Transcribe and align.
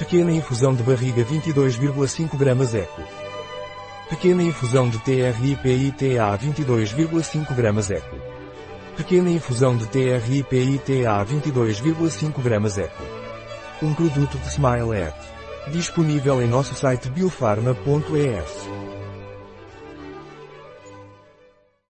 Pequena 0.00 0.32
infusão 0.32 0.74
de 0.74 0.82
barriga 0.82 1.22
22,5 1.22 2.34
gramas 2.38 2.74
eco. 2.74 3.02
Pequena 4.08 4.42
infusão 4.42 4.88
de 4.88 4.96
TRIPITA 5.00 6.38
22,5 6.38 7.54
gramas 7.54 7.90
eco. 7.90 8.16
Pequena 8.96 9.30
infusão 9.30 9.76
de 9.76 9.86
TRIPITA 9.88 11.06
22,5 11.26 12.42
gramas 12.42 12.78
eco. 12.78 13.02
Um 13.82 13.92
produto 13.92 14.38
de 14.38 14.48
Smile 14.48 14.96
Disponível 15.70 16.40
em 16.40 16.48
nosso 16.48 16.74
site 16.74 17.10
biofarma.es. 17.10 18.89